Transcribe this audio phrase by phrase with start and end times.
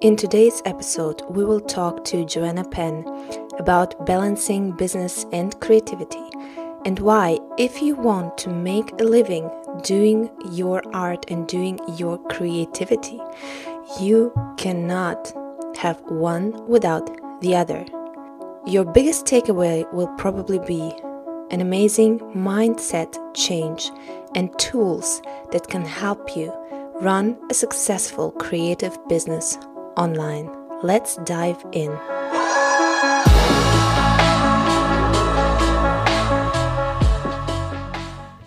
[0.00, 3.04] In today's episode, we will talk to Joanna Penn
[3.58, 6.22] about balancing business and creativity
[6.86, 9.50] and why, if you want to make a living
[9.82, 13.20] doing your art and doing your creativity,
[14.00, 15.32] you cannot
[15.76, 17.10] have one without
[17.40, 17.84] the other.
[18.66, 20.94] Your biggest takeaway will probably be
[21.50, 23.90] an amazing mindset change
[24.36, 26.52] and tools that can help you
[27.00, 29.58] run a successful creative business
[29.98, 30.50] online.
[30.82, 31.90] Let's dive in.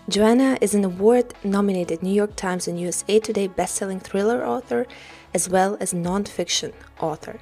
[0.09, 4.87] Joanna is an award nominated New York Times and USA Today bestselling thriller author
[5.35, 7.39] as well as nonfiction author.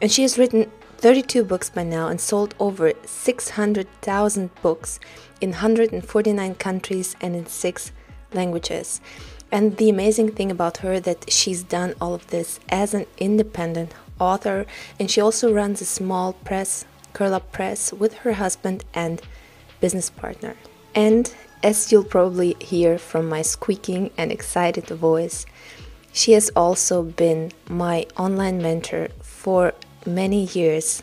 [0.00, 5.00] And she has written 32 books by now and sold over 600,000 books
[5.40, 7.90] in 149 countries and in six
[8.32, 9.00] languages.
[9.52, 13.94] And the amazing thing about her that she's done all of this as an independent
[14.18, 14.66] author
[14.98, 19.22] and she also runs a small press, Curl Up Press with her husband and
[19.80, 20.56] business partner.
[20.94, 25.46] And as you'll probably hear from my squeaking and excited voice,
[26.12, 29.74] she has also been my online mentor for
[30.06, 31.02] many years,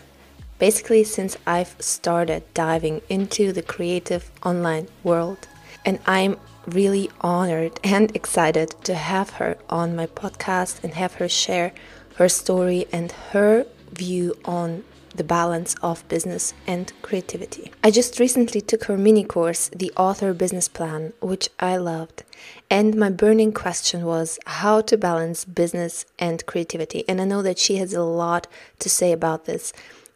[0.57, 5.47] basically since I've started diving into the creative online world.
[5.85, 11.27] And I'm really honored and excited to have her on my podcast and have her
[11.27, 11.73] share
[12.15, 14.83] her story and her view on
[15.15, 17.71] the balance of business and creativity.
[17.83, 22.23] I just recently took her mini course, The Author Business Plan, which I loved.
[22.69, 27.03] And my burning question was how to balance business and creativity.
[27.07, 28.47] And I know that she has a lot
[28.79, 29.71] to say about this.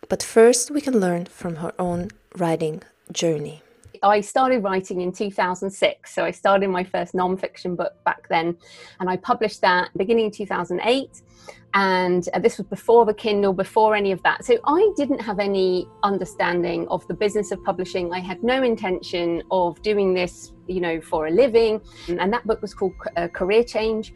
[0.09, 3.61] But first, we can learn from her own writing journey.
[4.08, 6.13] I started writing in 2006.
[6.13, 8.58] So I started my first nonfiction book back then,
[9.00, 11.22] and I published that beginning in 2008.
[11.73, 14.45] And uh, this was before the Kindle, before any of that.
[14.45, 18.11] So I didn't have any understanding of the business of publishing.
[18.13, 21.81] I had no intention of doing this, you know, for a living.
[22.07, 24.13] And that book was called uh, Career Change.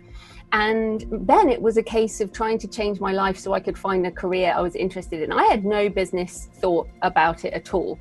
[0.53, 3.77] And then it was a case of trying to change my life so I could
[3.77, 5.31] find a career I was interested in.
[5.31, 7.97] I had no business thought about it at all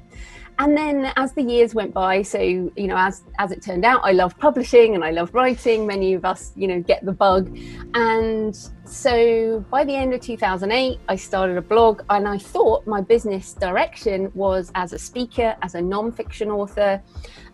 [0.60, 4.00] and then as the years went by so you know as as it turned out
[4.04, 5.86] i loved publishing and i loved writing.
[5.86, 7.56] Many of us you know get the bug.
[7.94, 8.54] And
[8.84, 13.54] so by the end of 2008 i started a blog and i thought my business
[13.54, 17.02] direction was as a speaker as a non-fiction author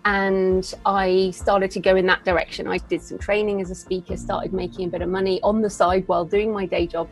[0.07, 2.69] and I started to go in that direction.
[2.69, 5.69] I did some training as a speaker, started making a bit of money on the
[5.69, 7.09] side while doing my day job.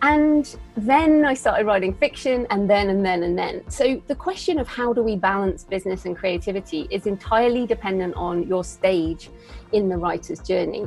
[0.00, 3.68] And then I started writing fiction, and then, and then, and then.
[3.68, 8.48] So the question of how do we balance business and creativity is entirely dependent on
[8.48, 9.28] your stage
[9.72, 10.86] in the writer's journey.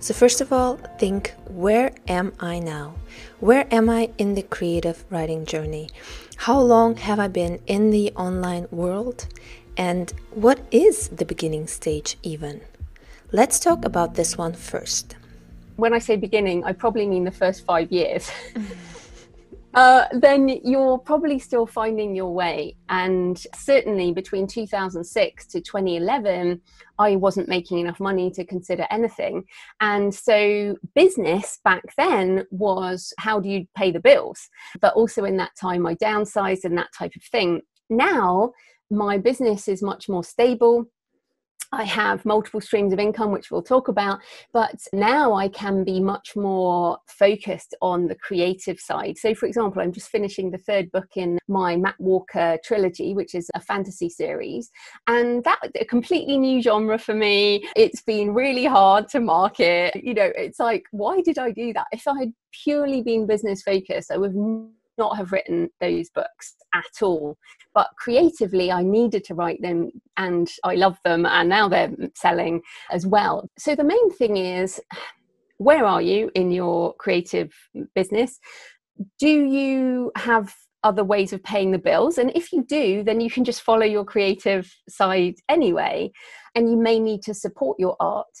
[0.00, 2.94] So, first of all, think where am I now?
[3.38, 5.90] Where am I in the creative writing journey?
[6.34, 9.28] How long have I been in the online world?
[9.76, 12.60] And what is the beginning stage, even?
[13.32, 15.16] Let's talk about this one first.
[15.76, 18.30] When I say beginning, I probably mean the first five years.
[19.74, 22.76] uh, then you're probably still finding your way.
[22.90, 26.60] And certainly between 2006 to 2011,
[26.98, 29.44] I wasn't making enough money to consider anything.
[29.80, 34.50] And so business back then was how do you pay the bills?
[34.82, 37.62] But also in that time, I downsized and that type of thing.
[37.88, 38.52] Now,
[38.92, 40.86] my business is much more stable.
[41.74, 44.20] I have multiple streams of income, which we'll talk about,
[44.52, 49.16] but now I can be much more focused on the creative side.
[49.16, 53.34] So, for example, I'm just finishing the third book in my Map Walker trilogy, which
[53.34, 54.70] is a fantasy series,
[55.06, 57.66] and that's a completely new genre for me.
[57.74, 59.96] It's been really hard to market.
[59.96, 61.86] You know, it's like, why did I do that?
[61.90, 62.32] If I had
[62.64, 64.34] purely been business focused, I would
[65.02, 67.36] not have written those books at all.
[67.74, 72.62] But creatively, I needed to write them and I love them, and now they're selling
[72.90, 73.48] as well.
[73.58, 74.80] So the main thing is
[75.58, 77.50] where are you in your creative
[77.94, 78.38] business?
[79.18, 80.54] Do you have
[80.84, 82.18] other ways of paying the bills?
[82.18, 86.10] And if you do, then you can just follow your creative side anyway.
[86.54, 88.34] And you may need to support your art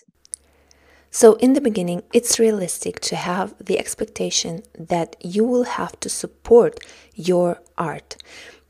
[1.14, 6.08] so, in the beginning, it's realistic to have the expectation that you will have to
[6.08, 6.80] support
[7.14, 8.16] your art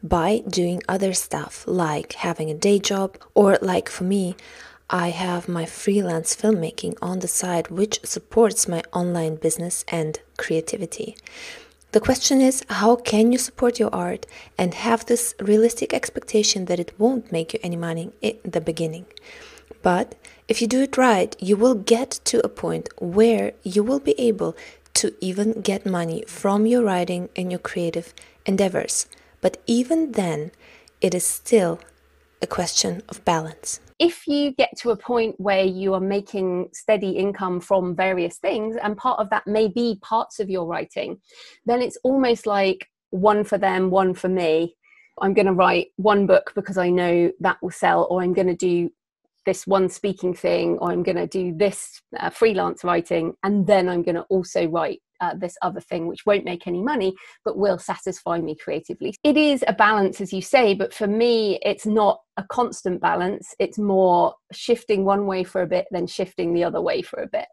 [0.02, 4.34] by doing other stuff like having a day job, or like for me,
[4.90, 11.16] I have my freelance filmmaking on the side, which supports my online business and creativity.
[11.92, 14.26] The question is how can you support your art
[14.58, 19.06] and have this realistic expectation that it won't make you any money in the beginning?
[19.80, 20.16] But
[20.52, 24.14] if you do it right, you will get to a point where you will be
[24.20, 24.54] able
[24.92, 28.12] to even get money from your writing and your creative
[28.44, 29.06] endeavors.
[29.40, 30.50] But even then,
[31.00, 31.80] it is still
[32.42, 33.80] a question of balance.
[33.98, 38.76] If you get to a point where you are making steady income from various things,
[38.76, 41.18] and part of that may be parts of your writing,
[41.64, 44.76] then it's almost like one for them, one for me.
[45.18, 48.48] I'm going to write one book because I know that will sell, or I'm going
[48.48, 48.90] to do
[49.46, 53.88] this one speaking thing, or I'm going to do this uh, freelance writing, and then
[53.88, 57.56] I'm going to also write uh, this other thing which won't make any money but
[57.56, 59.14] will satisfy me creatively.
[59.22, 63.54] It is a balance, as you say, but for me, it's not a constant balance.
[63.58, 67.28] It's more shifting one way for a bit, then shifting the other way for a
[67.28, 67.46] bit.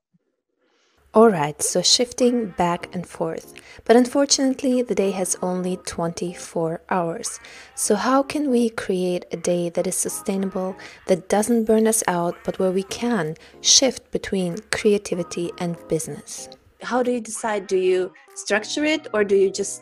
[1.15, 3.55] Alright, so shifting back and forth.
[3.83, 7.39] But unfortunately, the day has only 24 hours.
[7.73, 10.75] So, how can we create a day that is sustainable,
[11.07, 16.47] that doesn't burn us out, but where we can shift between creativity and business?
[16.83, 17.65] How do you decide?
[17.65, 19.81] Do you structure it or do you just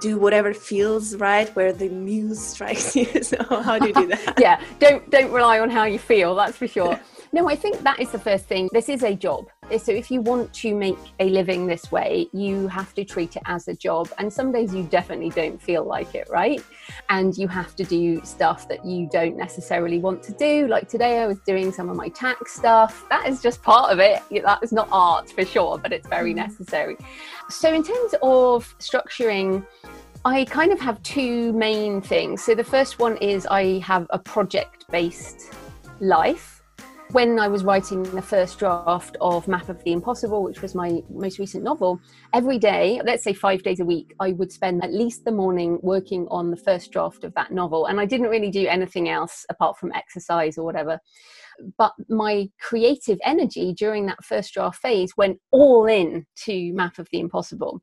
[0.00, 4.34] do whatever feels right where the muse strikes you so how do you do that
[4.40, 6.98] yeah don't don't rely on how you feel that's for sure
[7.34, 8.68] no, I think that is the first thing.
[8.72, 9.50] This is a job.
[9.78, 13.42] So if you want to make a living this way, you have to treat it
[13.46, 14.08] as a job.
[14.18, 16.62] And some days you definitely don't feel like it, right?
[17.08, 20.68] And you have to do stuff that you don't necessarily want to do.
[20.68, 23.04] Like today, I was doing some of my tax stuff.
[23.08, 24.22] That is just part of it.
[24.44, 26.40] That is not art for sure, but it's very mm-hmm.
[26.40, 26.96] necessary.
[27.48, 29.66] So, in terms of structuring,
[30.24, 32.42] I kind of have two main things.
[32.42, 35.54] So, the first one is I have a project based
[36.00, 36.53] life
[37.14, 41.00] when I was writing the first draft of Map of the Impossible, which was my
[41.08, 42.00] most recent novel,
[42.32, 45.78] every day, let's say five days a week, I would spend at least the morning
[45.80, 47.86] working on the first draft of that novel.
[47.86, 50.98] And I didn't really do anything else apart from exercise or whatever.
[51.78, 57.08] But my creative energy during that first draft phase went all in to Map of
[57.12, 57.80] the Impossible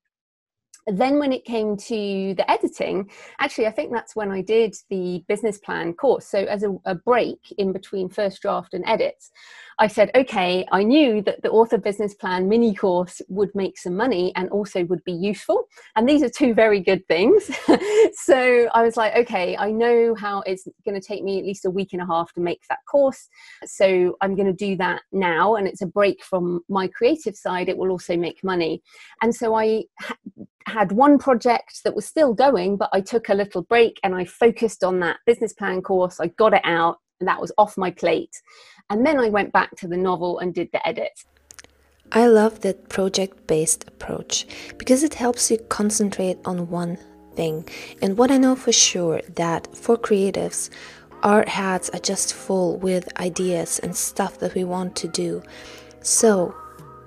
[0.87, 5.23] then when it came to the editing actually i think that's when i did the
[5.27, 6.25] business plan course.
[6.25, 9.31] So as a, a, break in between first draft and edits
[9.79, 13.95] i said okay i knew that the author business plan mini course would make some
[13.95, 15.65] money and also would be useful.
[15.95, 17.49] And these are two very good things.
[18.13, 21.65] So i was like okay i know how it's going to take me at least
[21.65, 23.29] a week and a half to make that course.
[23.65, 27.69] So i'm going to do that now and it's a break from my creative side.
[27.69, 28.81] It will also make money.
[29.21, 29.83] And so i
[30.67, 34.25] had one project that was still going, but I took a little break and I
[34.25, 36.19] focused on that business plan course.
[36.19, 38.35] I got it out, and that was off my plate.
[38.89, 41.11] And then I went back to the novel and did the edit.
[42.11, 44.45] I love that project based approach
[44.77, 46.97] because it helps you concentrate on one
[47.35, 47.67] thing.
[48.01, 50.69] And what I know for sure that for creatives,
[51.23, 55.41] our heads are just full with ideas and stuff that we want to do.
[56.01, 56.55] So,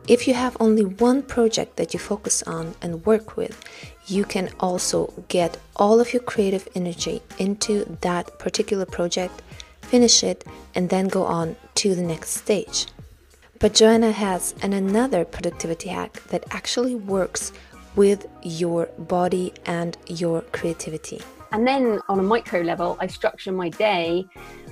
[0.07, 3.63] if you have only one project that you focus on and work with,
[4.07, 9.41] you can also get all of your creative energy into that particular project,
[9.81, 12.87] finish it, and then go on to the next stage.
[13.61, 17.53] But Joanna has an another productivity hack that actually works
[17.97, 21.23] with your body and your creativity.
[21.53, 24.27] And then on a micro level, I structure my day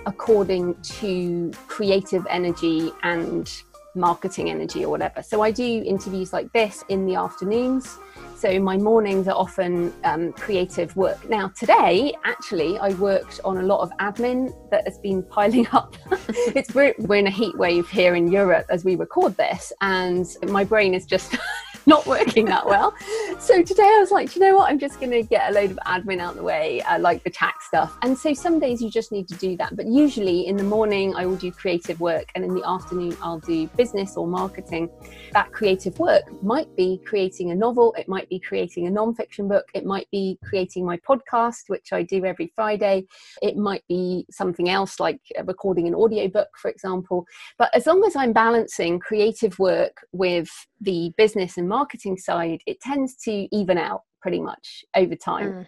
[0.04, 3.50] according to creative energy and
[3.94, 5.22] marketing energy or whatever.
[5.22, 7.98] So I do interviews like this in the afternoons.
[8.36, 11.28] So my mornings are often um, creative work.
[11.28, 15.94] Now, today, actually, I worked on a lot of admin that has been piling up.
[16.28, 20.26] it's we're, we're in a heat wave here in Europe as we record this, and
[20.48, 21.36] my brain is just
[21.86, 22.94] not working that well.
[23.38, 24.70] So today I was like, you know what?
[24.70, 27.24] I'm just going to get a load of admin out of the way, uh, like
[27.24, 27.96] the tax stuff.
[28.02, 29.76] And so some days you just need to do that.
[29.76, 33.40] But usually in the morning, I will do creative work, and in the afternoon, I'll
[33.40, 34.90] do business or marketing.
[35.32, 39.66] That creative work might be creating a novel, it might be creating a non-fiction book,
[39.74, 43.06] it might be creating my podcast, which I do every Friday,
[43.40, 47.26] it might be something else like recording an audiobook, for example.
[47.58, 50.48] But as long as I'm balancing creative work with
[50.80, 55.50] the business and marketing side, it tends to even out pretty much over time.
[55.52, 55.66] Mm.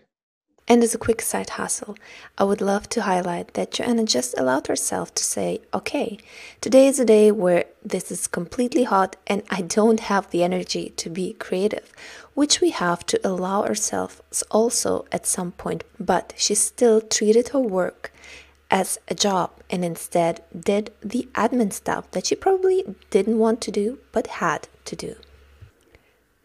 [0.67, 1.95] And as a quick side hustle,
[2.39, 6.17] I would love to highlight that Joanna just allowed herself to say, okay,
[6.63, 10.85] today is a day where this is completely hot and I don't have the energy
[10.97, 11.93] to be creative,
[12.33, 15.85] which we have to allow ourselves also at some point.
[16.01, 18.11] But she still treated her work
[18.71, 22.79] as a job and instead did the admin stuff that she probably
[23.11, 25.15] didn't want to do but had to do.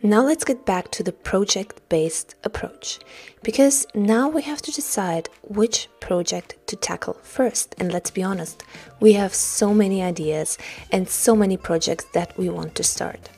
[0.02, 3.00] Now let's get back to the project based approach
[3.44, 7.76] because now we have to decide which project to tackle first.
[7.78, 8.64] And let's be honest,
[9.02, 10.58] we have so many ideas
[10.90, 13.30] and so many projects that we want to start.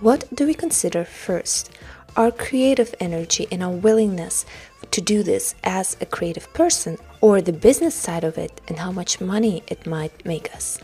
[0.00, 1.70] what do we consider first?
[2.14, 4.44] Our creative energy and our willingness
[4.90, 8.92] to do this as a creative person, or the business side of it and how
[8.92, 10.78] much money it might make us?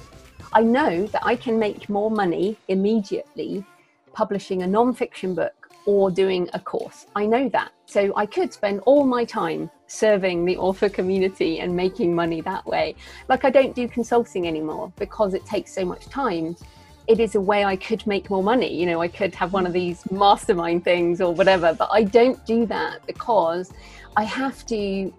[0.54, 3.66] I know that I can make more money immediately
[4.18, 7.06] publishing a non-fiction book or doing a course.
[7.14, 7.70] I know that.
[7.86, 12.66] So I could spend all my time serving the author community and making money that
[12.66, 12.96] way.
[13.28, 16.56] Like I don't do consulting anymore because it takes so much time.
[17.06, 18.74] It is a way I could make more money.
[18.74, 22.44] You know, I could have one of these mastermind things or whatever, but I don't
[22.44, 23.72] do that because
[24.16, 25.14] I have to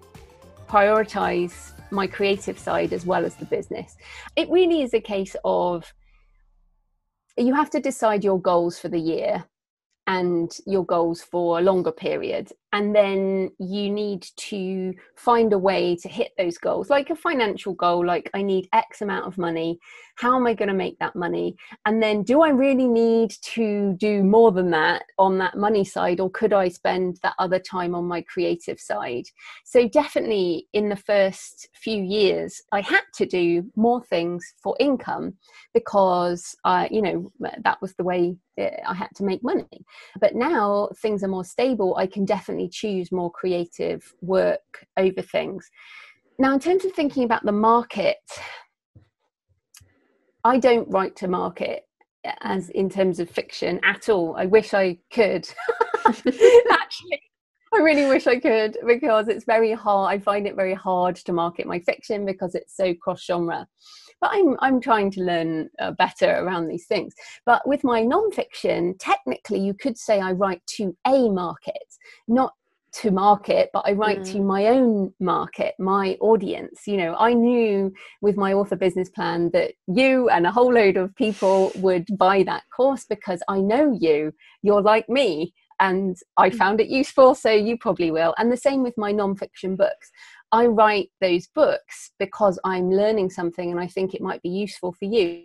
[0.68, 3.96] prioritize my creative side as well as the business.
[4.36, 5.94] It really is a case of
[7.38, 9.46] you have to decide your goals for the year
[10.08, 15.96] and your goals for a longer period and then you need to find a way
[15.96, 19.80] to hit those goals like a financial goal like i need x amount of money.
[20.16, 21.56] How am i going to make that money?
[21.86, 26.20] And then do i really need to do more than that on that money side
[26.20, 29.26] or could i spend that other time on my creative side?
[29.66, 35.34] So definitely in the first few years i had to do more things for income
[35.74, 37.32] because uh, you know
[37.64, 39.86] that was the way uh, i had to make money.
[40.20, 45.22] But now things are more stable i can definitely definitely choose more creative work over
[45.22, 45.70] things.
[46.38, 48.18] Now, in terms of thinking about the market,
[50.44, 51.84] I don't write to market
[52.42, 54.36] as in terms of fiction at all.
[54.38, 55.48] I wish I could.
[56.06, 57.22] Actually,
[57.74, 60.14] I really wish I could because it's very hard.
[60.14, 63.68] I find it very hard to market my fiction because it's so cross genre.
[64.22, 67.14] But I'm I'm trying to learn uh, better around these things.
[67.46, 71.88] But with my non-fiction, technically, you could say I write to a market,
[72.28, 72.54] not
[72.92, 74.32] to market but i write mm.
[74.32, 79.50] to my own market my audience you know i knew with my author business plan
[79.52, 83.96] that you and a whole load of people would buy that course because i know
[84.00, 84.34] you
[84.64, 86.56] you're like me and i mm.
[86.56, 90.10] found it useful so you probably will and the same with my non-fiction books
[90.52, 94.92] i write those books because i'm learning something and i think it might be useful
[94.94, 95.44] for you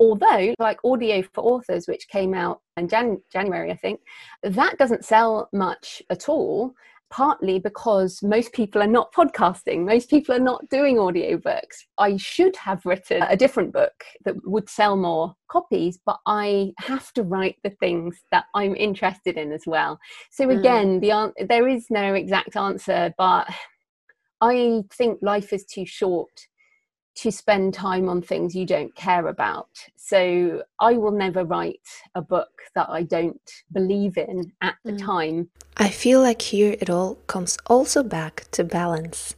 [0.00, 4.00] although like audio for authors which came out in Jan- january i think
[4.42, 6.74] that doesn't sell much at all
[7.10, 12.56] partly because most people are not podcasting most people are not doing audiobooks i should
[12.56, 17.56] have written a different book that would sell more copies but i have to write
[17.62, 19.98] the things that i'm interested in as well
[20.30, 20.58] so hmm.
[20.58, 21.00] again mm.
[21.00, 23.46] the an- there is no exact answer but
[24.50, 26.34] i think life is too short
[27.14, 29.68] to spend time on things you don't care about.
[29.96, 35.04] So I will never write a book that I don't believe in at the mm.
[35.04, 35.50] time.
[35.76, 39.34] I feel like here it all comes also back to balance.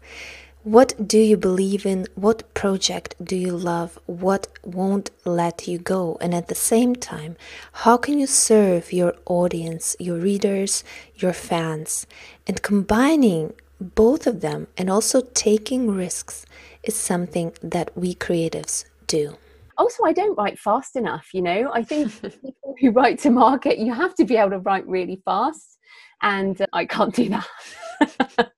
[0.63, 2.09] What do you believe in?
[2.17, 4.01] What project do you love?
[4.07, 6.19] What won't let you go?
[6.21, 7.37] And at the same time,
[7.85, 10.83] how can you serve your audience, your readers,
[11.15, 12.05] your fans?
[12.49, 16.47] And combining both of them and also taking risks
[16.83, 19.37] is something that we creatives do.
[19.79, 21.71] Also, I don't write fast enough, you know.
[21.73, 25.21] I think people who write to market, you have to be able to write really
[25.25, 25.79] fast,
[26.23, 28.53] and uh, I can't do that.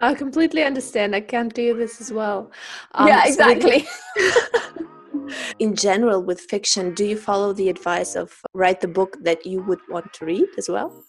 [0.00, 1.16] I completely understand.
[1.16, 2.52] I can't do this as well.
[2.92, 3.86] Um, yeah, exactly.
[5.58, 9.62] In general, with fiction, do you follow the advice of write the book that you
[9.62, 11.04] would want to read as well?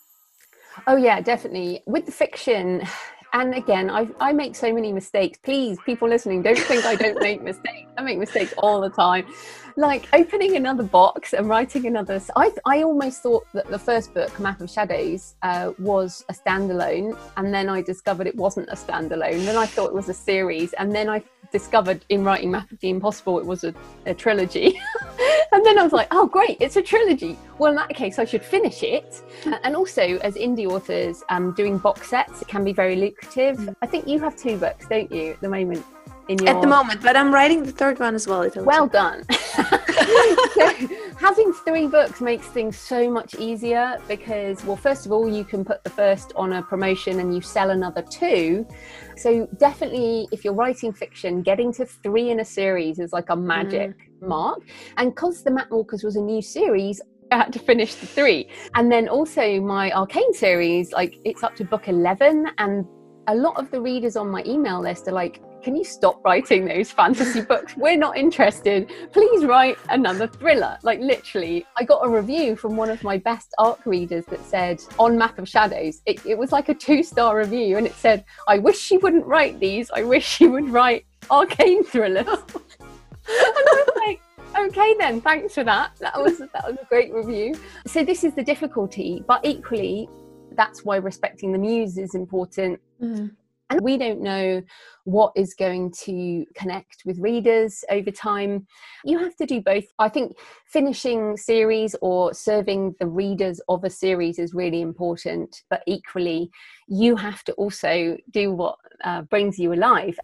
[0.87, 1.81] Oh, yeah, definitely.
[1.87, 2.83] With the fiction,
[3.35, 5.37] and again I, I make so many mistakes.
[5.43, 7.89] Please people listening don't think i don't make mistakes.
[7.97, 9.25] I make mistakes all the time
[9.77, 14.39] like opening another box and writing another i, I almost thought that the first book
[14.39, 19.45] map of shadows uh, was a standalone and then i discovered it wasn't a standalone
[19.45, 22.79] then i thought it was a series and then i discovered in writing map of
[22.79, 23.73] the impossible it was a,
[24.05, 24.79] a trilogy
[25.55, 27.37] and then I was like, oh, great, it's a trilogy.
[27.57, 29.21] Well, in that case, I should finish it.
[29.63, 33.57] And also, as indie authors, um, doing box sets it can be very lucrative.
[33.57, 33.75] Mm.
[33.81, 35.85] I think you have two books, don't you, at the moment?
[36.27, 36.49] Your...
[36.49, 38.49] At the moment, but I'm writing the third one as well.
[38.55, 39.23] Well done.
[39.29, 39.63] so,
[41.19, 45.63] having three books makes things so much easier because, well, first of all, you can
[45.63, 48.65] put the first on a promotion and you sell another two.
[49.17, 53.35] So, definitely, if you're writing fiction, getting to three in a series is like a
[53.35, 53.91] magic.
[53.91, 54.61] Mm mark.
[54.97, 57.01] And because the Map Walkers was a new series,
[57.31, 58.49] I had to finish the three.
[58.75, 62.47] And then also my ARKANE series, like it's up to book 11.
[62.57, 62.85] And
[63.27, 66.65] a lot of the readers on my email list are like, can you stop writing
[66.65, 67.75] those fantasy books?
[67.75, 68.91] We're not interested.
[69.11, 70.77] Please write another thriller.
[70.83, 74.81] Like, literally, I got a review from one of my best ARC readers that said,
[74.99, 78.25] on Map of Shadows, it, it was like a two star review, and it said,
[78.47, 79.89] I wish she wouldn't write these.
[79.89, 82.27] I wish she would write ARKANE thrillers.
[82.27, 82.37] and
[83.27, 84.21] I was like,
[84.57, 87.53] okay then thanks for that that was that was a great review
[87.85, 90.07] so this is the difficulty but equally
[90.55, 93.29] that's why respecting the muse is important mm.
[93.69, 94.61] and we don't know
[95.03, 98.65] what is going to connect with readers over time
[99.03, 100.35] you have to do both i think
[100.67, 106.49] finishing series or serving the readers of a series is really important but equally
[106.87, 110.17] you have to also do what uh, brings you alive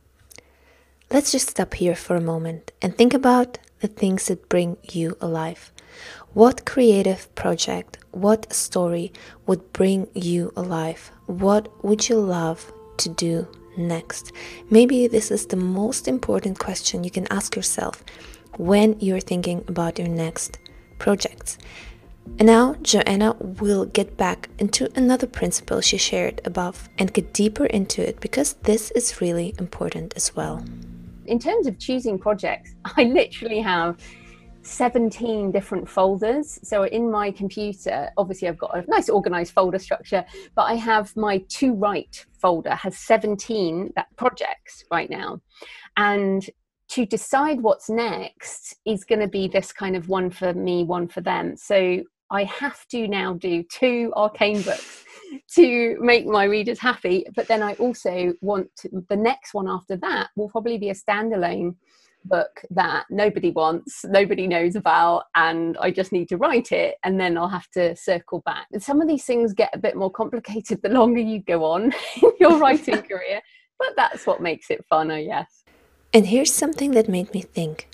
[1.12, 5.18] let's just stop here for a moment and think about the things that bring you
[5.20, 5.72] alive.
[6.34, 9.12] What creative project, what story
[9.48, 11.12] would bring you alive?
[11.28, 14.32] What would you love to do next?
[14.70, 18.04] Maybe this is the most important question you can ask yourself
[18.58, 20.60] when you're thinking about your next
[21.00, 21.58] projects.
[22.38, 27.66] And now Joanna will get back into another principle she shared above and get deeper
[27.66, 30.64] into it because this is really important as well
[31.32, 33.98] in terms of choosing projects, I literally have
[34.64, 36.60] 17 different folders.
[36.64, 40.24] So in my computer, obviously I've got a nice organized folder structure,
[40.56, 45.42] but I have my to write folder has 17 that projects right now.
[45.98, 46.48] And
[46.90, 51.08] to decide what's next is going to be this kind of one for me, one
[51.08, 51.56] for them.
[51.56, 55.06] So I have to now do two ARKANE books
[55.56, 57.26] to make my readers happy.
[57.36, 60.94] But then I also want to, the next one after that will probably be a
[60.94, 61.76] standalone
[62.26, 67.20] book that nobody wants, nobody knows about, and I just need to write it, and
[67.20, 68.68] then I'll have to circle back.
[68.72, 71.94] And some of these things get a bit more complicated the longer you go on
[72.22, 73.42] in your writing career,
[73.80, 75.64] but that's what makes it fun, I guess.
[76.14, 77.88] And here's something that made me think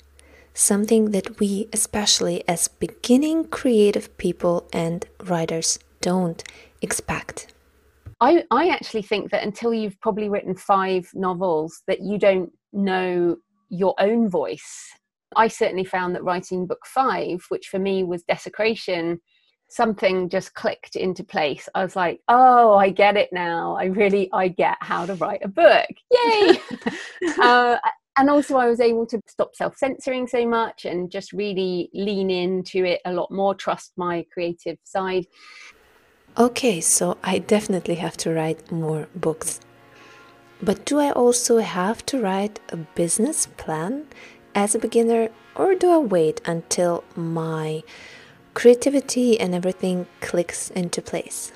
[0.54, 6.42] something that we, especially as beginning creative people and writers, don't
[6.82, 7.54] expect?
[8.20, 13.36] I, I actually think that until you've probably written five novels, that you don't know
[13.68, 14.90] your own voice.
[15.36, 19.20] I certainly found that writing book five, which for me was desecration,
[19.68, 21.68] something just clicked into place.
[21.74, 23.76] I was like, oh, I get it now.
[23.76, 25.88] I really, I get how to write a book.
[26.10, 26.60] Yay!
[27.42, 27.76] uh,
[28.16, 32.30] and also, I was able to stop self censoring so much and just really lean
[32.30, 35.26] into it a lot more, trust my creative side.
[36.36, 39.60] Okay, so I definitely have to write more books.
[40.60, 44.06] But do I also have to write a business plan
[44.54, 47.82] as a beginner, or do I wait until my
[48.54, 51.52] creativity and everything clicks into place?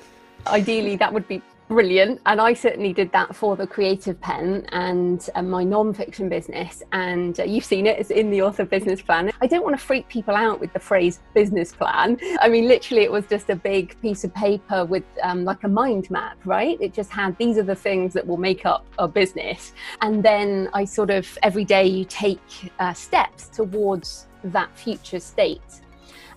[0.47, 2.21] Ideally, that would be brilliant.
[2.25, 6.83] And I certainly did that for the Creative Penn and uh, my non-fiction business.
[6.91, 9.31] And uh, you've seen it, it's in the author business plan.
[9.41, 12.17] I don't want to freak people out with the phrase business plan.
[12.39, 15.67] I mean, literally, it was just a big piece of paper with um, like a
[15.67, 16.77] mind map, right?
[16.79, 19.73] It just had these are the things that will make up a business.
[20.01, 22.41] And then I sort of every day you take
[22.79, 25.61] uh, steps towards that future state.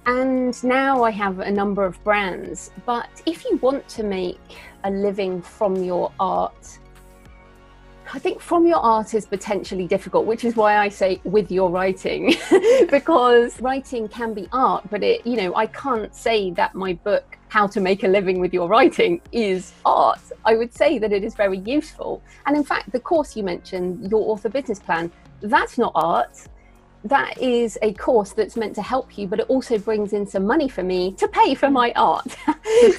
[0.07, 2.71] And now I have a number of brands.
[2.87, 4.39] But if you want to make
[4.85, 6.79] a living from your art,
[8.15, 11.71] I think from your art is potentially difficult, which is why I say with your
[11.71, 12.37] writing,
[12.89, 17.37] because writing can be art, but it, you know, I can't say that my book,
[17.49, 20.21] How to Make a Living with Your Writing, is art.
[20.45, 22.23] I would say that it is very useful.
[22.47, 26.47] And in fact, the course you mentioned, Your Author Business Plan, that's not art
[27.09, 30.47] that is a course that's meant to help you, but it also brings in some
[30.47, 31.95] money for me to pay for my mm.
[31.97, 32.37] art.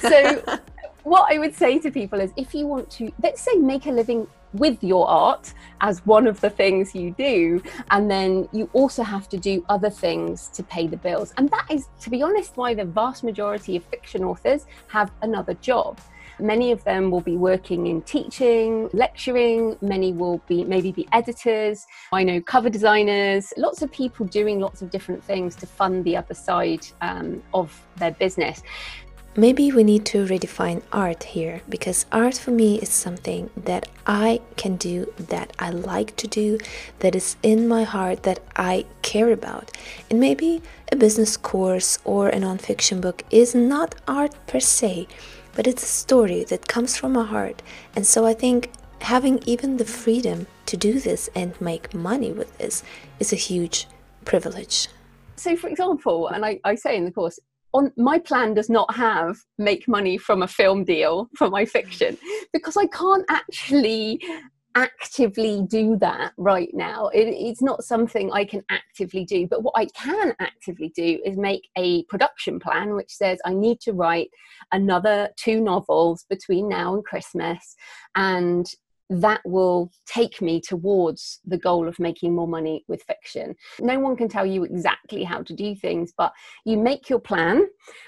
[0.00, 0.58] so,
[1.02, 3.90] what I would say to people is if you want to, let's say, make a
[3.90, 9.02] living with your art as one of the things you do, and then you also
[9.02, 11.34] have to do other things to pay the bills.
[11.36, 15.54] And that is, to be honest, why the vast majority of fiction authors have another
[15.54, 16.00] job
[16.40, 21.86] Many of them will be working in teaching, lecturing, many will be maybe be editors.
[22.12, 26.16] I know cover designers, lots of people doing lots of different things to fund the
[26.16, 28.62] other side um, of their business.
[29.36, 34.40] Maybe we need to redefine art here because art for me is something that I
[34.56, 36.58] can do, that I like to do,
[36.98, 39.70] that is in my heart, that I care about.
[40.10, 45.06] And maybe a business course or a nonfiction book is not art per se,
[45.58, 47.62] but it's a story that comes from my heart.
[47.96, 52.56] And so I think having even the freedom to do this and make money with
[52.58, 52.84] this
[53.18, 53.88] is a huge
[54.24, 54.86] privilege.
[55.34, 57.40] So, for example, and I, I say in the course,
[57.74, 62.16] on my plan does not have make money from a film deal for my fiction
[62.52, 64.22] because I can't actually
[64.74, 67.08] actively do that right now.
[67.08, 71.36] It, it's not something I can actively do, but what I can actively do is
[71.36, 74.30] make a production plan which says I need to write
[74.72, 77.74] another two novels between now and Christmas.
[78.14, 78.70] And
[79.10, 83.54] that will take me towards the goal of making more money with fiction.
[83.80, 86.32] No one can tell you exactly how to do things, but
[86.64, 87.66] you make your plan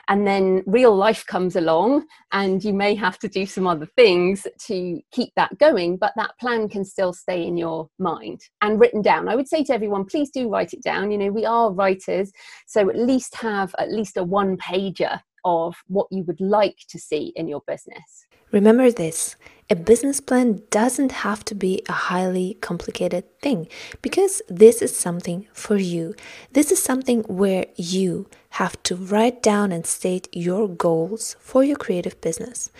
[0.09, 4.47] and then real life comes along and you may have to do some other things
[4.67, 9.01] to keep that going, but that plan can still stay in your mind and written
[9.01, 9.29] down.
[9.29, 11.11] I would say to everyone, please do write it down.
[11.11, 12.31] You know, we are writers,
[12.67, 16.99] so at least have at least a one pager of what you would like to
[16.99, 18.27] see in your business.
[18.53, 19.37] Remember this
[19.71, 23.69] a business plan doesn't have to be a highly complicated thing
[24.03, 26.15] because this is something for you.
[26.53, 31.77] This is something where you have to write down and state your goals for your
[31.77, 32.73] creative business,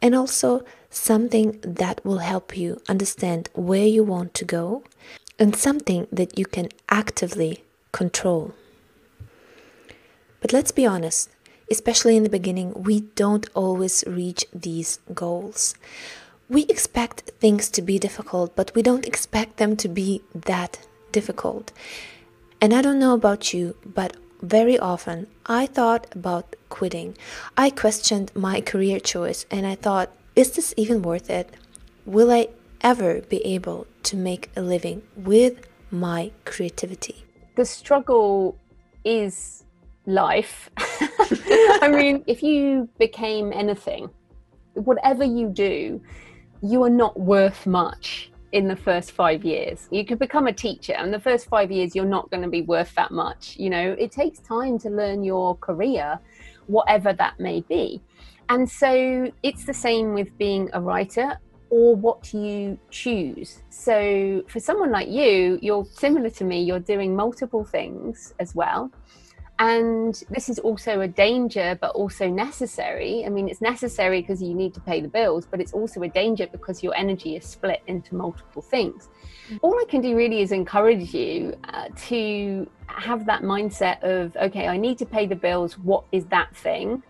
[0.00, 4.84] and also something that will help you understand where you want to go
[5.40, 8.54] and something that you can actively control.
[10.40, 11.28] But let's be honest,
[11.68, 15.74] especially in the beginning, we don't always reach these goals.
[16.48, 21.72] We expect things to be difficult, but we don't expect them to be that difficult.
[22.60, 27.16] And I don't know about you, but very often I thought about quitting.
[27.56, 31.54] I questioned my career choice and I thought, is this even worth it?
[32.04, 32.48] Will I
[32.80, 37.24] ever be able to make a living with my creativity?
[37.56, 38.56] The struggle
[39.04, 39.64] is
[40.06, 40.70] life.
[40.78, 44.10] I mean, if you became anything,
[44.74, 46.00] whatever you do,
[46.62, 49.88] you are not worth much in the first five years.
[49.90, 52.62] You could become a teacher, and the first five years, you're not going to be
[52.62, 53.56] worth that much.
[53.58, 56.18] You know, it takes time to learn your career,
[56.66, 58.00] whatever that may be.
[58.48, 61.38] And so it's the same with being a writer
[61.68, 63.62] or what you choose.
[63.70, 68.90] So for someone like you, you're similar to me, you're doing multiple things as well.
[69.58, 73.24] And this is also a danger, but also necessary.
[73.24, 76.08] I mean, it's necessary because you need to pay the bills, but it's also a
[76.08, 79.08] danger because your energy is split into multiple things.
[79.50, 79.60] Mm.
[79.62, 84.68] All I can do really is encourage you uh, to have that mindset of, okay,
[84.68, 85.78] I need to pay the bills.
[85.78, 87.02] What is that thing?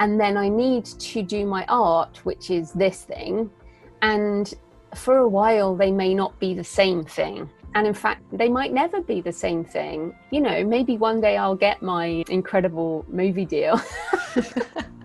[0.00, 3.50] And then I need to do my art, which is this thing.
[4.00, 4.52] And
[4.94, 7.50] for a while, they may not be the same thing.
[7.74, 10.14] And in fact, they might never be the same thing.
[10.30, 13.80] You know, maybe one day I'll get my incredible movie deal.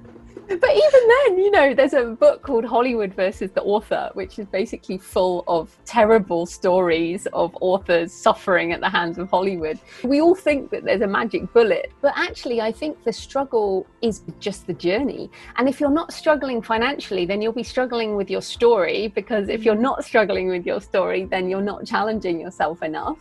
[0.57, 4.47] but even then, you know, there's a book called Hollywood versus the Author, which is
[4.47, 9.79] basically full of terrible stories of authors suffering at the hands of Hollywood.
[10.03, 14.23] We all think that there's a magic bullet, but actually, I think the struggle is
[14.39, 15.29] just the journey.
[15.57, 19.63] And if you're not struggling financially, then you'll be struggling with your story, because if
[19.63, 23.19] you're not struggling with your story, then you're not challenging yourself enough.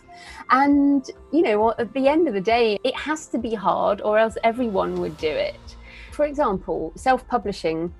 [0.51, 4.19] And, you know, at the end of the day, it has to be hard, or
[4.19, 5.61] else everyone would do it
[6.19, 7.95] for example, self publishing,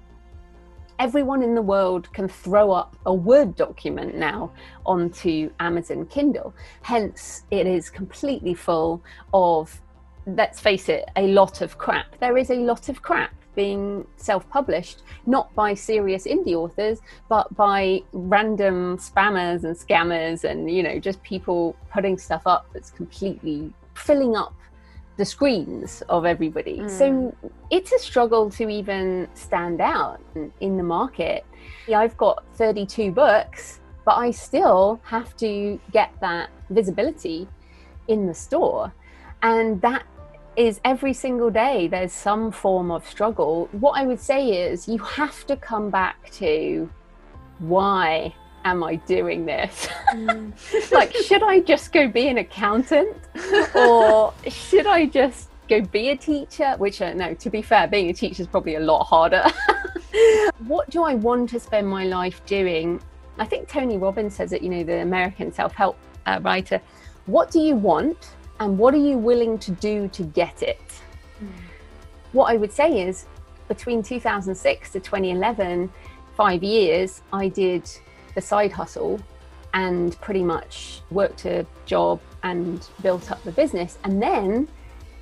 [0.99, 4.51] everyone in the world can throw up a Word document now
[4.85, 6.53] onto Amazon Kindle.
[6.83, 9.01] Hence, it is completely full
[9.33, 9.81] of,
[10.27, 12.19] let's face it, a lot of crap.
[12.19, 17.55] There is a lot of crap being self published, not by serious indie authors, but
[17.55, 23.73] by random spammers and scammers and, you know, just people putting stuff up that's completely
[23.95, 24.58] filling up
[25.19, 26.79] the screens of everybody.
[26.79, 26.91] Mm.
[26.91, 27.37] So
[27.71, 30.21] it's a struggle to even stand out
[30.61, 31.45] in the market.
[31.95, 37.49] I've got 32 books, but I still have to get that visibility
[38.07, 38.93] in the store.
[39.43, 40.05] And that
[40.57, 43.69] is every single day there's some form of struggle.
[43.73, 46.89] What I would say is you have to come back to
[47.59, 48.35] why
[48.71, 49.89] am I doing this?
[50.13, 50.93] Mm.
[50.93, 53.17] like, should I just go be an accountant?
[53.75, 56.75] or should I just go be a teacher?
[56.79, 59.45] Which, uh, no, to be fair, being a teacher is probably a lot harder.
[60.67, 63.01] what do I want to spend my life doing?
[63.39, 66.81] I think Tony Robbins says it, you know, the American self help uh, writer.
[67.27, 68.31] What do you want?
[68.61, 70.83] And what are you willing to do to get it?
[71.43, 71.49] Mm.
[72.33, 73.27] What I would say is
[73.69, 75.93] between 2006 to 2011,
[76.37, 77.89] five years, I did
[78.39, 79.21] the side hustle
[79.75, 83.99] and pretty much worked a job and built up the business.
[84.05, 84.69] And then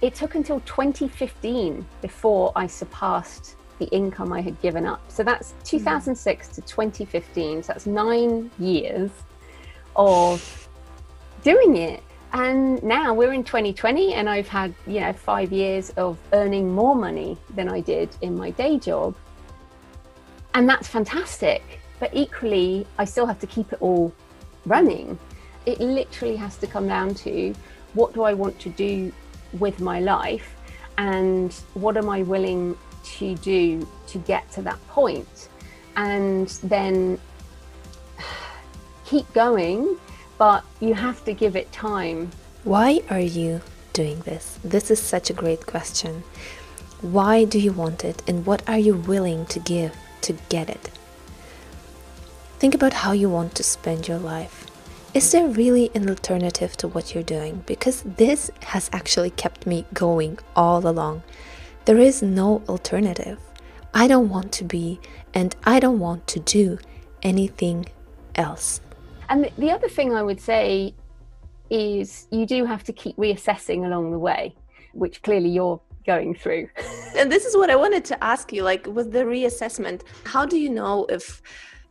[0.02, 5.00] it took until 2015 before I surpassed the income I had given up.
[5.10, 6.54] So that's 2006 mm.
[6.56, 7.62] to 2015.
[7.62, 9.10] So that's nine years
[9.96, 10.68] of
[11.42, 12.02] doing it.
[12.34, 16.94] And now we're in 2020, and I've had, you know, five years of earning more
[16.94, 19.14] money than I did in my day job.
[20.52, 21.62] And that's fantastic.
[21.98, 24.12] But equally, I still have to keep it all
[24.64, 25.18] running.
[25.64, 27.54] It literally has to come down to
[27.94, 29.12] what do I want to do
[29.58, 30.54] with my life
[30.98, 32.76] and what am I willing
[33.18, 35.48] to do to get to that point?
[35.96, 37.18] And then
[39.04, 39.96] keep going,
[40.38, 42.30] but you have to give it time.
[42.64, 43.60] Why are you
[43.92, 44.58] doing this?
[44.62, 46.24] This is such a great question.
[47.00, 50.90] Why do you want it, and what are you willing to give to get it?
[52.58, 54.66] Think about how you want to spend your life.
[55.12, 57.62] Is there really an alternative to what you're doing?
[57.66, 61.22] Because this has actually kept me going all along.
[61.84, 63.38] There is no alternative.
[63.92, 65.00] I don't want to be
[65.34, 66.78] and I don't want to do
[67.22, 67.86] anything
[68.36, 68.80] else.
[69.28, 70.94] And the other thing I would say
[71.68, 74.54] is you do have to keep reassessing along the way,
[74.94, 76.70] which clearly you're going through.
[77.18, 80.58] and this is what I wanted to ask you like with the reassessment, how do
[80.58, 81.42] you know if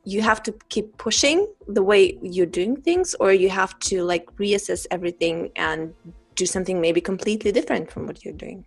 [0.05, 4.25] you have to keep pushing the way you're doing things or you have to like
[4.37, 5.93] reassess everything and
[6.35, 8.65] do something maybe completely different from what you're doing?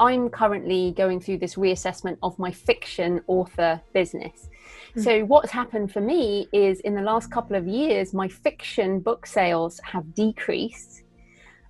[0.00, 4.48] I'm currently going through this reassessment of my fiction author business.
[4.90, 5.00] Mm-hmm.
[5.02, 9.26] so what's happened for me is in the last couple of years my fiction book
[9.26, 11.02] sales have decreased.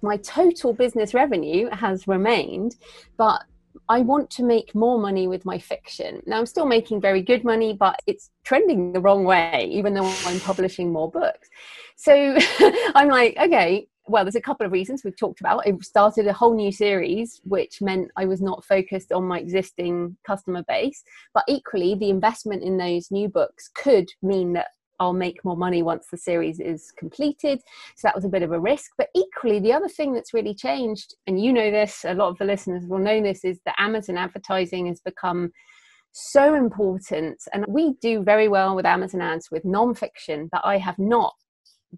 [0.03, 2.77] My total business revenue has remained
[3.17, 3.45] but
[3.89, 6.23] I want to make more money with my fiction.
[6.27, 10.07] Now, I'm still making very good money, but it's trending the wrong way, even though
[10.27, 11.49] I'm publishing more books.
[11.97, 12.37] So
[12.95, 15.67] I'm like, okay, well, there's a couple of reasons we've talked about.
[15.67, 20.17] I started a whole new series, which meant I was not focused on my existing
[20.27, 21.03] customer base.
[21.35, 24.69] But equally, the investment in those new books could mean that
[25.01, 27.61] I'll make more money once the series is completed.
[27.97, 28.93] So that was a bit of a risk.
[28.99, 32.39] But equally, the other thing that's really changed, and you know this, a lot of
[32.39, 35.53] the listeners will know this, is that Amazon advertising has become
[36.13, 37.43] so important.
[37.53, 41.35] And we do very well with Amazon ads with nonfiction, but I have not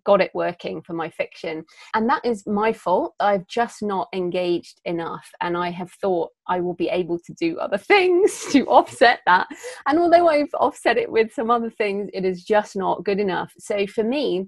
[0.05, 1.64] got it working for my fiction.
[1.94, 3.14] And that is my fault.
[3.20, 5.29] I've just not engaged enough.
[5.40, 9.48] And I have thought I will be able to do other things to offset that.
[9.87, 13.53] And although I've offset it with some other things, it is just not good enough.
[13.59, 14.46] So for me,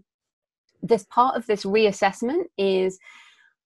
[0.83, 2.99] this part of this reassessment is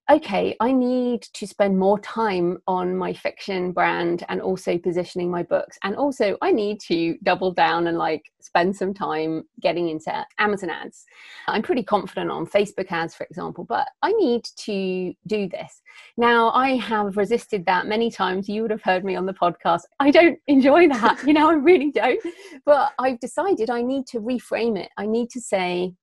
[0.08, 5.42] okay, I need to spend more time on my fiction brand and also positioning my
[5.42, 5.78] books.
[5.82, 10.70] And also, I need to double down and like spend some time getting into Amazon
[10.70, 11.06] ads.
[11.48, 15.82] I'm pretty confident on Facebook ads, for example, but I need to do this.
[16.16, 18.48] Now, I have resisted that many times.
[18.48, 19.82] You would have heard me on the podcast.
[19.98, 22.22] I don't enjoy that, you know, I really don't.
[22.64, 24.90] But I've decided I need to reframe it.
[24.96, 25.94] I need to say,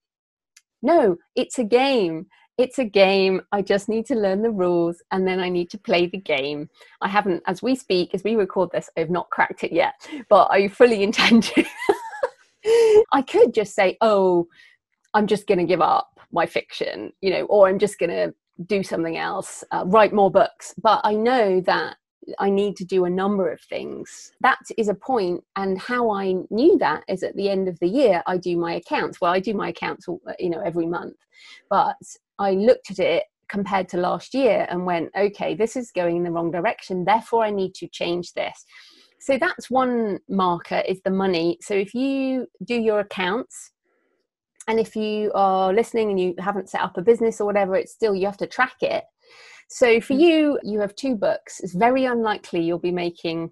[0.81, 3.41] no, it's a game it's a game.
[3.51, 6.69] I just need to learn the rules and then I need to play the game.
[7.01, 9.95] I haven't, as we speak, as we record this, I've not cracked it yet,
[10.29, 11.65] but I fully intend to.
[13.11, 14.47] I could just say, oh,
[15.13, 18.33] I'm just going to give up my fiction, you know, or I'm just going to
[18.65, 20.73] do something else, uh, write more books.
[20.81, 21.97] But I know that
[22.39, 24.33] I need to do a number of things.
[24.41, 27.87] That is a point, and how I knew that is at the end of the
[27.87, 29.19] year I do my accounts.
[29.19, 31.17] Well, I do my accounts, uh, you know, every month,
[31.69, 31.97] but
[32.39, 36.23] I looked at it compared to last year and went, okay, this is going in
[36.23, 37.05] the wrong direction.
[37.05, 38.65] Therefore, I need to change this.
[39.19, 41.57] So that's one marker is the money.
[41.61, 43.71] So if you do your accounts,
[44.67, 47.91] and if you are listening and you haven't set up a business or whatever, it's
[47.91, 49.03] still you have to track it.
[49.73, 50.19] So for mm.
[50.19, 51.59] you, you have two books.
[51.59, 53.49] It's very unlikely you'll be making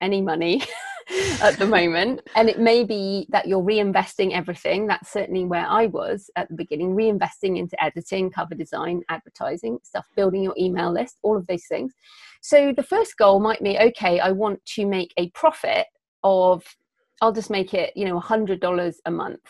[0.00, 0.62] any money
[1.42, 2.22] at the moment.
[2.36, 4.86] And it may be that you're reinvesting everything.
[4.86, 10.06] That's certainly where I was at the beginning, reinvesting into editing, cover design, advertising, stuff,
[10.16, 11.92] building your email list, all of those things.
[12.40, 15.86] So the first goal might be okay, I want to make a profit
[16.24, 16.64] of
[17.20, 19.40] I'll just make it, you know, a hundred dollars a month.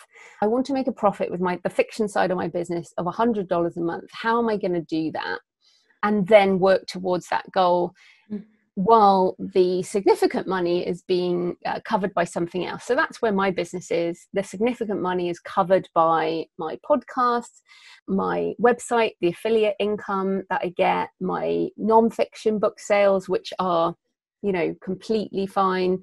[0.42, 3.06] I want to make a profit with my the fiction side of my business of
[3.06, 4.08] a hundred dollars a month.
[4.10, 5.38] How am I going to do that?
[6.02, 7.94] And then work towards that goal
[8.78, 12.84] while the significant money is being uh, covered by something else.
[12.84, 14.28] So that's where my business is.
[14.34, 17.50] The significant money is covered by my podcast,
[18.06, 23.96] my website, the affiliate income that I get, my non-fiction book sales, which are
[24.42, 25.98] you know completely fine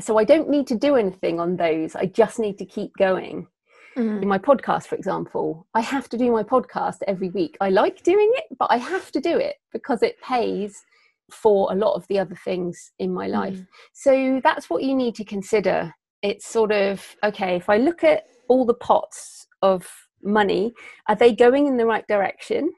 [0.00, 3.48] so i don't need to do anything on those i just need to keep going
[3.96, 4.22] mm.
[4.22, 8.02] in my podcast for example i have to do my podcast every week i like
[8.02, 10.84] doing it but i have to do it because it pays
[11.32, 13.54] for a lot of the other things in my life.
[13.54, 13.66] Mm.
[13.92, 15.94] So that's what you need to consider.
[16.22, 19.88] It's sort of okay, if I look at all the pots of
[20.22, 20.74] money,
[21.08, 22.72] are they going in the right direction?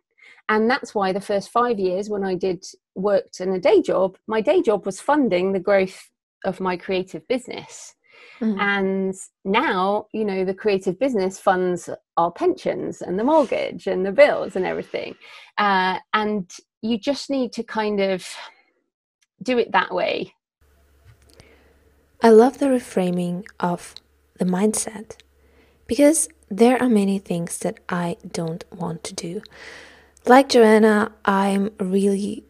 [0.48, 4.18] And that's why the first five years when I did worked in a day job,
[4.26, 6.10] my day job was funding the growth
[6.44, 7.94] of my creative business.
[8.40, 8.60] Mm-hmm.
[8.60, 14.12] And now, you know, the creative business funds our pensions and the mortgage and the
[14.12, 15.14] bills and everything.
[15.58, 16.50] Uh, and
[16.82, 18.26] you just need to kind of
[19.42, 20.34] do it that way.
[22.22, 23.94] I love the reframing of
[24.38, 25.16] the mindset.
[25.86, 29.42] Because there are many things that I don't want to do.
[30.26, 32.44] Like Joanna, I'm really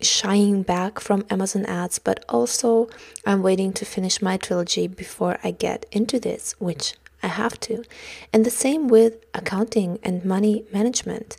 [0.00, 2.88] shying back from Amazon ads, but also
[3.24, 7.84] I'm waiting to finish my trilogy before I get into this, which I have to.
[8.32, 11.36] And the same with accounting and money management.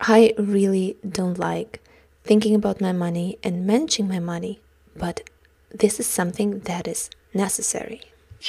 [0.00, 1.82] I really don't like
[2.24, 4.60] thinking about my money and managing my money,
[4.94, 5.28] but
[5.70, 8.02] this is something that is necessary.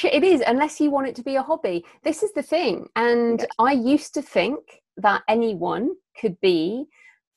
[0.04, 1.84] It is, unless you want it to be a hobby.
[2.04, 2.88] This is the thing.
[2.94, 3.48] And yes.
[3.58, 4.60] I used to think
[4.98, 6.86] that anyone could be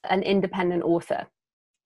[0.09, 1.25] an independent author.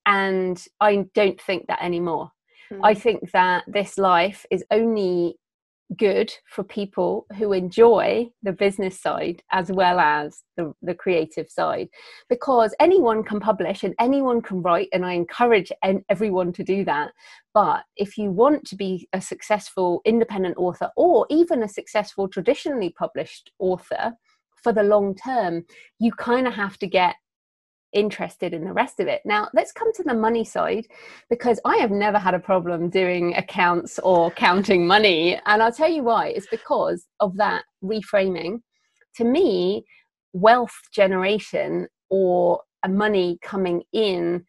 [0.08, 2.32] And I don't think that anymore.
[2.72, 2.80] Mm.
[2.84, 5.38] I think that this life is only
[5.98, 11.88] good for people who enjoy the business side as well as the, the creative side
[12.28, 15.72] because anyone can publish and anyone can write and i encourage
[16.10, 17.12] everyone to do that
[17.54, 22.94] but if you want to be a successful independent author or even a successful traditionally
[23.00, 24.12] published author
[24.62, 25.64] for the long term
[26.00, 27.16] you kind of have to get
[27.94, 29.22] interested in the rest of it.
[29.26, 30.88] Now, let's come to the money side
[31.30, 35.40] because I have never had a problem doing accounts or counting money.
[35.46, 36.28] And I'll tell you why.
[36.28, 38.62] It's because of that reframing.
[39.16, 39.86] To me,
[40.34, 44.46] wealth generation or money coming in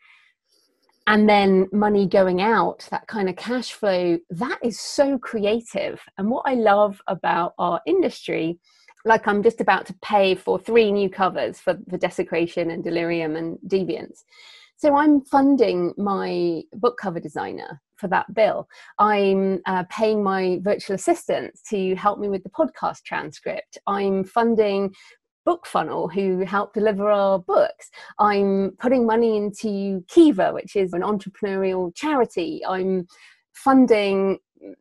[1.07, 5.99] and then money going out, that kind of cash flow, that is so creative.
[6.19, 8.59] And what I love about our industry
[9.05, 13.37] like I'm just about to pay for three new covers for, the Desecration and Delirium
[13.37, 14.25] and Deviance.
[14.77, 18.69] So I'm funding my book cover designer for that bill.
[18.99, 23.79] I'm uh, paying my virtual assistants to help me with the podcast transcript.
[23.89, 24.95] I'm funding
[25.49, 27.91] BookFunnel who help deliver our books.
[28.21, 32.63] I'm putting money into Kiva, which is an entrepreneurial charity.
[32.65, 33.09] I'm
[33.55, 34.39] funding,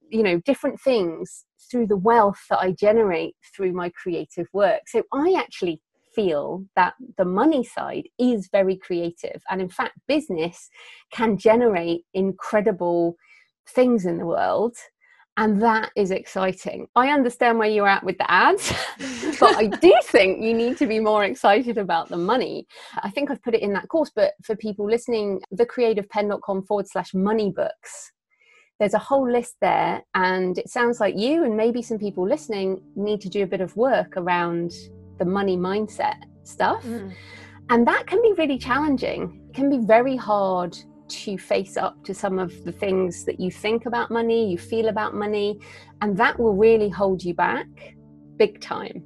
[0.10, 4.82] you know, different things through the wealth that I generate through my creative work.
[4.88, 5.82] So I actually
[6.18, 9.42] feel that the money side is very creative.
[9.50, 10.70] And in fact, business
[11.12, 13.16] can generate incredible
[13.70, 14.76] things in the world.
[15.40, 16.88] And that is exciting.
[16.96, 18.74] I understand where you're at with the ads,
[19.40, 22.66] but I do think you need to be more excited about the money.
[23.04, 27.14] I think I've put it in that course, but for people listening, thecreativepenn.com forward slash
[27.14, 28.12] money books
[28.80, 32.82] there's a whole list there and it sounds like you and maybe some people listening
[32.96, 34.72] need to do a bit of work around
[35.18, 36.84] the money mindset stuff.
[36.84, 37.14] Mm.
[37.70, 39.42] and that can be really challenging.
[39.50, 40.78] It can be very hard
[41.10, 44.90] to face up to some of the things that you think about money you feel
[44.90, 45.60] about money
[46.02, 47.96] and that will really hold you back
[48.38, 49.04] big time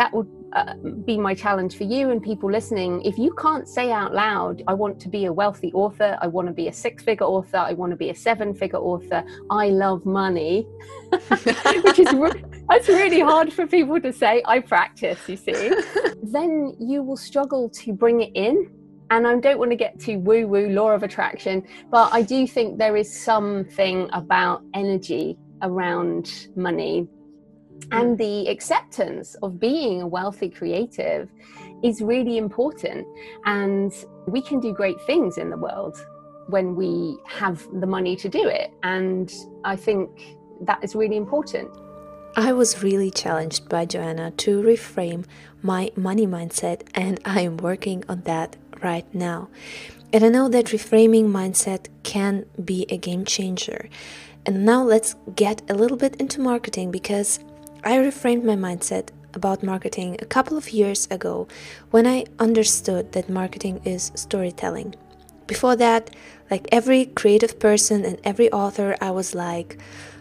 [0.00, 3.02] that would uh, be my challenge for you and people listening.
[3.02, 6.48] If you can't say out loud, I want to be a wealthy author, I want
[6.48, 9.68] to be a six figure author, I want to be a seven figure author, I
[9.68, 10.66] love money,
[11.10, 14.42] which is re- that's really hard for people to say.
[14.46, 15.70] I practice, you see.
[16.22, 18.70] then you will struggle to bring it in.
[19.10, 22.46] And I don't want to get too woo woo law of attraction, but I do
[22.46, 27.06] think there is something about energy around money
[27.88, 28.00] Mm.
[28.00, 31.30] and the acceptance of being a wealthy creative
[31.82, 33.06] is really important.
[33.44, 33.92] And
[34.26, 35.96] we can do great things in the world
[36.48, 38.72] when we have the money to do it.
[38.82, 39.32] And
[39.64, 40.10] I think
[40.62, 41.70] that is really important.
[42.36, 45.24] I was really challenged by Joanna to reframe
[45.62, 49.48] my money mindset, and I am working on that right now.
[50.12, 53.88] And I know that reframing mindset can be a game changer.
[54.46, 57.38] And now let's get a little bit into marketing because
[57.82, 61.48] I reframed my mindset about marketing a couple of years ago
[61.90, 64.94] when I understood that marketing is storytelling.
[65.46, 66.10] Before that,
[66.50, 69.78] like every creative person and every author, I was like,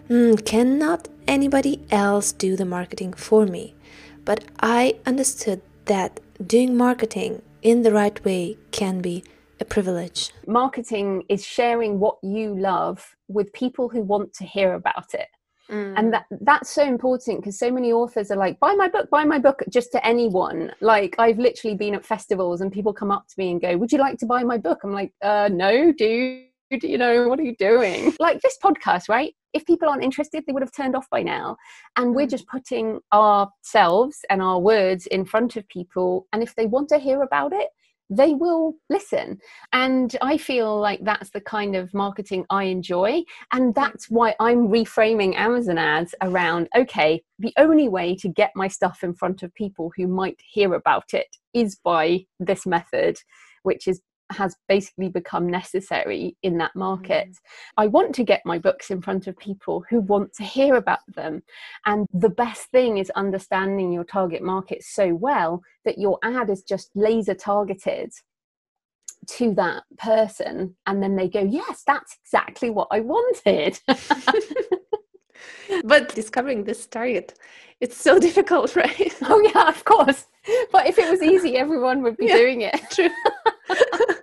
[0.10, 3.76] mm, cannot anybody else do the marketing for me?
[4.24, 9.24] But I understood that doing marketing in the right way can be
[9.60, 10.32] a privilege.
[10.48, 15.28] Marketing is sharing what you love with people who want to hear about it.
[15.70, 15.94] Mm.
[15.98, 19.24] And that that's so important because so many authors are like, buy my book, buy
[19.24, 20.72] my book just to anyone.
[20.82, 23.92] Like I've literally been at festivals and people come up to me and go, Would
[23.92, 24.80] you like to buy my book?
[24.84, 28.14] I'm like, uh no, dude, you know, what are you doing?
[28.20, 29.34] Like this podcast, right?
[29.54, 31.58] If people aren't interested, they would have turned off by now.
[31.96, 32.32] And we're mm.
[32.32, 36.28] just putting ourselves and our words in front of people.
[36.34, 37.70] And if they want to hear about it,
[38.10, 39.40] they will listen.
[39.72, 43.24] And I feel like that's the kind of marketing I enjoy.
[43.54, 48.68] And that's why I'm reframing Amazon ads around okay, the only way to get my
[48.68, 53.18] stuff in front of people who might hear about it is by this method,
[53.64, 54.02] which is
[54.32, 57.30] has basically become necessary in that market.
[57.30, 57.36] Mm.
[57.78, 61.00] I want to get my books in front of people who want to hear about
[61.08, 61.42] them.
[61.86, 66.64] And the best thing is understanding your target market so well that your ad is
[66.64, 68.12] just laser targeted
[69.28, 73.78] to that person and then they go yes that's exactly what i wanted
[75.84, 77.38] but discovering this target
[77.82, 80.28] it's so difficult right oh yeah of course
[80.72, 83.10] but if it was easy everyone would be yeah, doing it true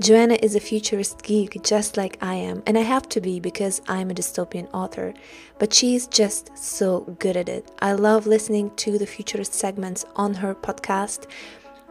[0.00, 3.82] Joanna is a futurist geek just like I am, and I have to be because
[3.86, 5.12] I'm a dystopian author.
[5.58, 7.70] But she's just so good at it.
[7.80, 11.26] I love listening to the futurist segments on her podcast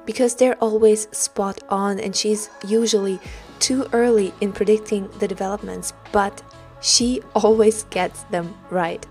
[0.06, 3.20] because they're always spot on, and she's usually
[3.60, 6.42] too early in predicting the developments, but
[6.82, 9.06] she always gets them right.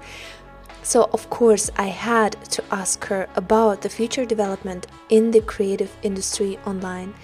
[0.82, 5.96] So, of course, I had to ask her about the future development in the creative
[6.02, 7.14] industry online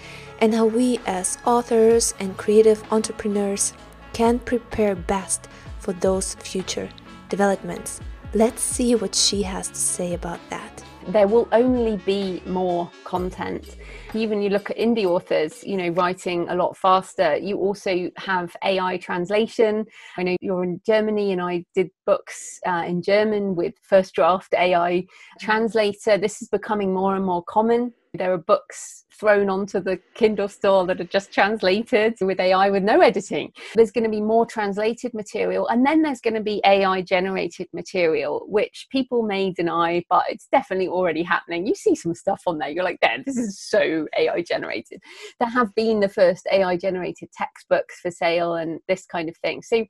[0.41, 3.73] and how we, as authors and creative entrepreneurs,
[4.11, 5.47] can prepare best
[5.79, 6.89] for those future
[7.29, 8.01] developments.
[8.33, 10.83] Let's see what she has to say about that.
[11.07, 13.75] There will only be more content.
[14.13, 17.37] Even you look at indie authors, you know, writing a lot faster.
[17.37, 19.85] You also have AI translation.
[20.17, 24.53] I know you're in Germany, and I did books uh, in German with First Draft
[24.53, 25.05] AI
[25.39, 26.17] translator.
[26.17, 27.93] This is becoming more and more common.
[28.13, 32.81] There are books thrown onto the Kindle store that are just translated with AI with
[32.81, 33.53] no editing.
[33.75, 37.67] There's going to be more translated material, and then there's going to be AI generated
[37.71, 41.67] material, which people may deny, but it's definitely already happening.
[41.67, 45.03] You see some stuff on there, you're like, "Damn, this is so AI generated."
[45.39, 49.61] There have been the first AI generated textbooks for sale and this kind of thing.
[49.61, 49.85] So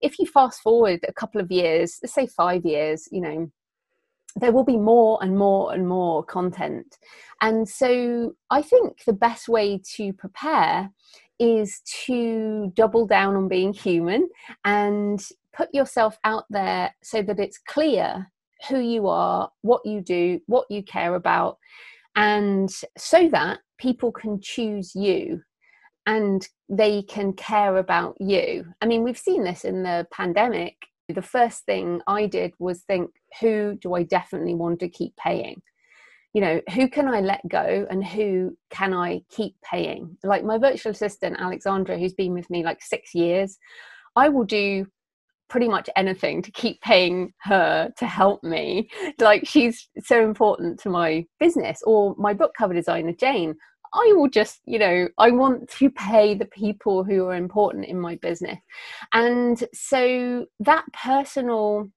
[0.00, 3.48] if you fast forward a couple of years, let's say five years, you know,
[4.36, 6.98] there will be more and more and more content.
[7.40, 10.90] And so I think the best way to prepare
[11.38, 14.28] is to double down on being human
[14.64, 15.20] and
[15.52, 18.30] put yourself out there so that it's clear
[18.68, 21.58] who you are, what you do, what you care about,
[22.14, 25.42] and so that people can choose you
[26.06, 28.64] and they can care about you.
[28.80, 30.76] I mean, we've seen this in the pandemic
[31.08, 35.62] the first thing I did was think, who do I definitely want to keep paying?
[36.34, 40.16] You know, who can I let go and who can I keep paying?
[40.24, 43.58] Like my virtual assistant, Alexandra, who's been with me like six years,
[44.16, 44.86] I will do
[45.50, 48.88] pretty much anything to keep paying her to help me.
[49.20, 51.82] Like she's so important to my business.
[51.84, 53.54] Or my book cover designer, Jane,
[53.94, 58.00] I will just, you know, I want to pay the people who are important in
[58.00, 58.58] my business.
[59.12, 61.90] And so that personal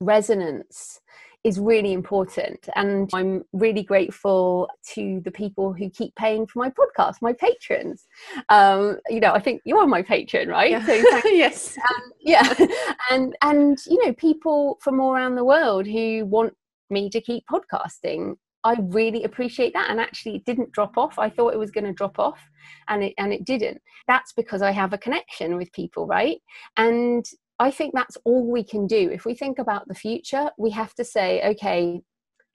[0.00, 1.00] resonance
[1.44, 2.68] is really important.
[2.76, 8.06] And I'm really grateful to the people who keep paying for my podcast, my patrons.
[8.48, 10.70] Um, you know, I think you're my patron, right?
[10.70, 10.86] Yeah.
[10.86, 10.92] So
[11.24, 11.76] yes.
[11.78, 12.54] Um, yeah.
[13.10, 16.54] and and you know, people from all around the world who want
[16.90, 19.90] me to keep podcasting I really appreciate that.
[19.90, 21.18] And actually, it didn't drop off.
[21.18, 22.40] I thought it was going to drop off,
[22.88, 23.80] and it and it didn't.
[24.06, 26.38] That's because I have a connection with people, right?
[26.76, 27.24] And
[27.58, 29.10] I think that's all we can do.
[29.10, 32.02] If we think about the future, we have to say, okay,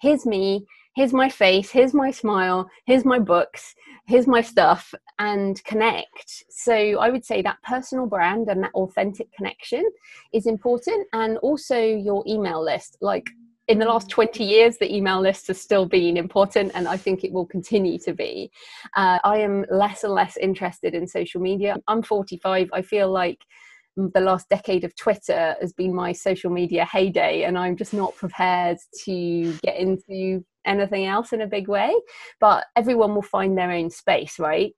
[0.02, 3.74] here's me, here's my face, here's my smile, here's my books,
[4.06, 6.46] here's my stuff, and connect.
[6.50, 9.90] So I would say that personal brand and that authentic connection
[10.34, 12.98] is important, and also your email list.
[13.02, 13.30] Like
[13.68, 17.24] in the last 20 years, the email list has still been important, and I think
[17.24, 18.50] it will continue to be.
[18.96, 21.76] Uh, I am less and less interested in social media.
[21.88, 22.70] I'm 45.
[22.72, 23.40] I feel like
[23.98, 28.16] the last decade of Twitter has been my social media heyday, and I'm just not
[28.16, 31.94] prepared to get into anything else in a big way.
[32.40, 34.74] But everyone will find their own space, right?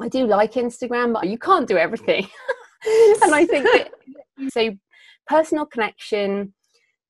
[0.00, 2.26] I do like Instagram, but you can't do everything.
[3.22, 3.90] and I think that,
[4.50, 4.70] so
[5.26, 6.54] personal connection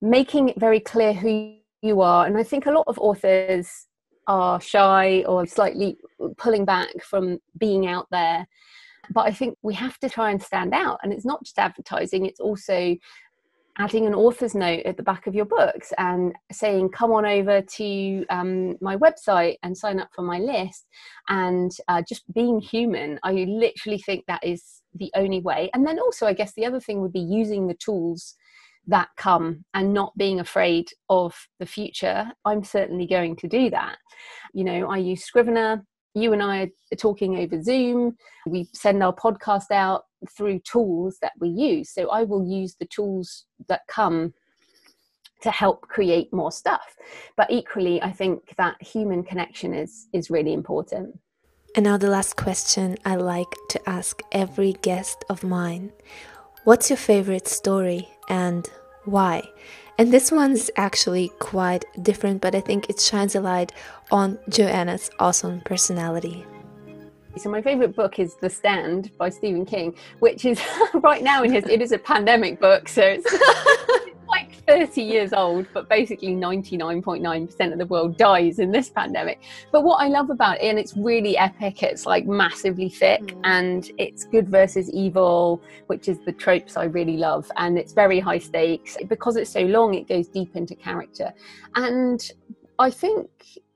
[0.01, 2.25] making it very clear who you are.
[2.25, 3.87] And I think a lot of authors
[4.27, 5.97] are shy or slightly
[6.37, 8.47] pulling back from being out there.
[9.11, 10.99] But I think we have to try and stand out.
[11.03, 12.95] And it's not just advertising, it's also
[13.79, 17.61] adding an author's note at the back of your books and saying, come on over
[17.61, 20.85] to um, my website and sign up for my list.
[21.29, 25.69] And uh, just being human, I literally think that is the only way.
[25.73, 28.35] And then also, I guess the other thing would be using the tools
[28.87, 33.97] that come and not being afraid of the future, I'm certainly going to do that.
[34.53, 35.85] You know, I use Scrivener.
[36.15, 38.17] You and I are talking over Zoom.
[38.47, 40.05] We send our podcast out
[40.35, 41.91] through tools that we use.
[41.91, 44.33] So I will use the tools that come
[45.41, 46.95] to help create more stuff.
[47.37, 51.17] But equally, I think that human connection is is really important.
[51.75, 55.91] And now, the last question I like to ask every guest of mine
[56.65, 58.69] What's your favorite story and
[59.05, 59.49] why?
[59.97, 63.73] And this one's actually quite different, but I think it shines a light
[64.11, 66.45] on Joanna's awesome personality.
[67.37, 70.61] So my favorite book is The Stand by Stephen King, which is
[70.93, 73.25] right now in his it is a pandemic book, so it's
[74.69, 79.41] 30 years old, but basically 99.9% of the world dies in this pandemic.
[79.71, 83.41] But what I love about it, and it's really epic, it's like massively thick mm.
[83.45, 87.51] and it's good versus evil, which is the tropes I really love.
[87.57, 88.95] And it's very high stakes.
[89.07, 91.33] Because it's so long, it goes deep into character.
[91.73, 92.31] And
[92.77, 93.27] I think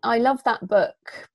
[0.03, 1.27] I love that book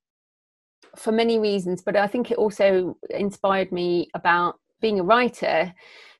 [0.95, 5.73] for many reasons, but I think it also inspired me about being a writer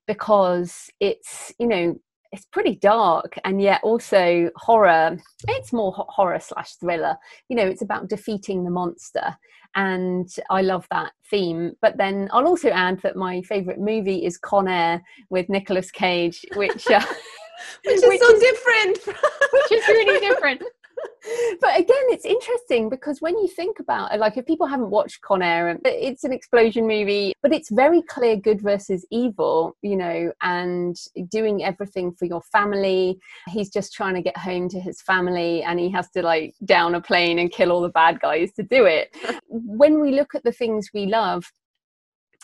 [0.08, 1.98] because it's, you know,
[2.32, 5.18] it's pretty dark and yet also horror
[5.48, 7.18] it's more horror slash thriller.
[7.48, 9.36] You know it's about defeating the monster
[9.76, 11.74] and i love that theme.
[11.82, 16.46] But then i'll also add that my favorite movie is con air with nicolas cage
[16.56, 17.02] which uh,
[17.86, 19.18] which is which so is, different
[19.54, 20.64] which is really different
[21.62, 25.22] but again, it's interesting because when you think about it, like if people haven't watched
[25.22, 30.32] Con Air, it's an explosion movie, but it's very clear good versus evil, you know,
[30.42, 30.98] and
[31.30, 33.20] doing everything for your family.
[33.48, 36.96] He's just trying to get home to his family and he has to like down
[36.96, 39.16] a plane and kill all the bad guys to do it.
[39.48, 41.46] when we look at the things we love,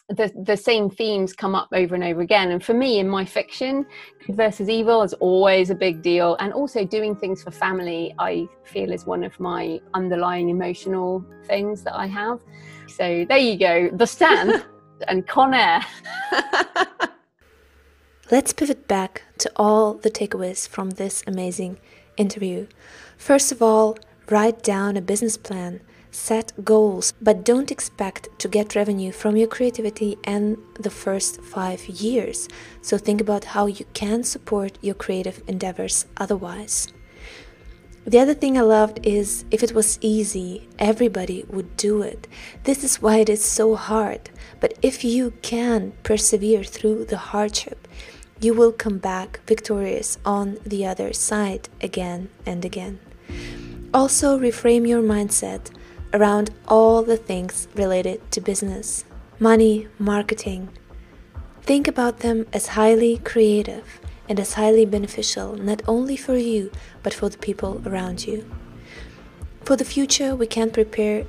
[0.09, 2.51] the the same themes come up over and over again.
[2.51, 3.85] And for me in my fiction
[4.25, 6.35] good versus evil is always a big deal.
[6.39, 11.81] And also doing things for family i feel is one of my underlying emotional things
[11.83, 12.39] that i have.
[12.87, 14.63] So there you go the stand
[15.07, 15.81] and con air.
[18.31, 21.79] Let's pivot back to all the takeaways from this amazing
[22.17, 22.67] interview.
[23.17, 23.97] First of all
[24.29, 25.81] write down a business plan
[26.15, 31.85] Set goals, but don't expect to get revenue from your creativity in the first five
[31.87, 32.47] years.
[32.81, 36.87] So think about how you can support your creative endeavors otherwise.
[38.05, 42.29] The other thing I loved is if it was easy, everybody would do it.
[42.63, 44.29] This is why it is so hard.
[44.61, 47.89] But if you can persevere through the hardship,
[48.39, 52.99] you will come back victorious on the other side again and again.
[53.93, 55.71] Also, reframe your mindset
[56.15, 59.03] around all the things related to business,
[59.37, 60.69] money, marketing.
[61.61, 63.99] Think about them as highly creative
[64.29, 66.71] and as highly beneficial not only for you
[67.03, 68.49] but for the people around you.
[69.65, 71.25] For the future, we can prepare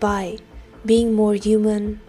[0.00, 0.38] by
[0.84, 2.00] being more human,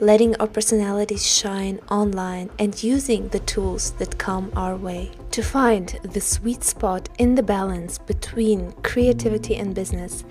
[0.00, 5.12] letting our personalities shine online, and using the tools that come our way.
[5.32, 10.24] To find the sweet spot in the balance between creativity and business,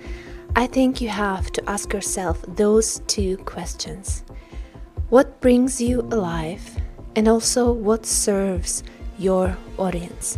[0.54, 4.22] I think you have to ask yourself those two questions
[5.08, 6.62] What brings you alive?
[7.16, 8.82] And also, what serves
[9.18, 10.36] your audience?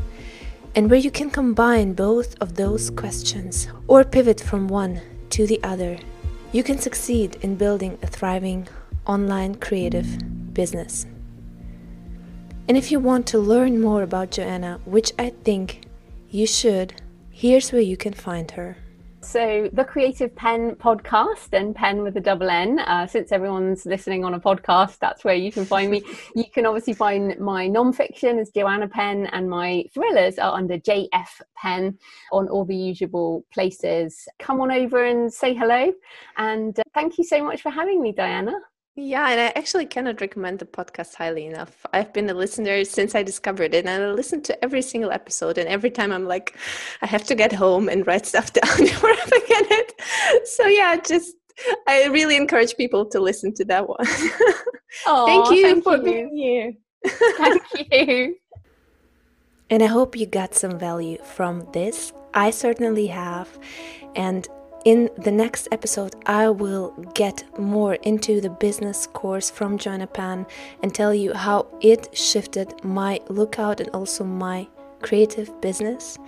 [0.77, 5.01] And where you can combine both of those questions or pivot from one
[5.31, 5.99] to the other,
[6.53, 8.69] you can succeed in building a thriving
[9.07, 10.07] online creative
[10.55, 11.07] business.
[12.69, 15.87] And if you want to learn more about Joanna, which I think
[16.31, 16.95] you should,
[17.31, 18.77] here's where you can find her.
[19.25, 22.79] So, the Creative Penn podcast and pen with a double N.
[22.79, 26.03] Uh, since everyone's listening on a podcast, that's where you can find me.
[26.37, 31.41] you can obviously find my nonfiction as Joanna Penn, and my thrillers are under JF
[31.57, 31.99] Penn
[32.33, 34.29] on all the usual places.
[34.39, 35.93] Come on over and say hello.
[36.37, 38.53] And uh, thank you so much for having me, Diana.
[38.97, 41.85] Yeah, and I actually cannot recommend the podcast highly enough.
[41.93, 45.59] I've been a listener since I discovered it, and I listen to every single episode.
[45.59, 46.57] And every time I'm like,
[47.03, 50.47] I have to get home and write stuff down before I forget it.
[50.47, 51.35] So yeah, just
[51.89, 53.99] I really encourage people to listen to that one.
[55.07, 56.03] Aww, thank you thank for you.
[56.03, 56.73] being here.
[57.37, 58.37] thank you.
[59.71, 62.13] And I hope you got some value from this.
[62.33, 63.59] I certainly have,
[64.15, 64.47] and
[64.85, 70.47] in the next episode, I will get more into the business course from Joanna Penn
[70.83, 74.69] and tell you how it shifted my lookout and also my
[75.01, 76.19] creative business.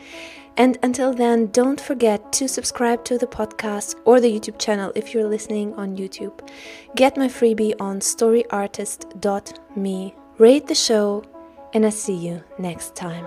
[0.56, 5.12] And until then, don't forget to subscribe to the podcast or the YouTube channel if
[5.12, 6.48] you're listening on YouTube.
[6.94, 10.14] Get my freebie on storyartist.me.
[10.38, 11.24] Rate the show,
[11.74, 13.26] and I see you next time.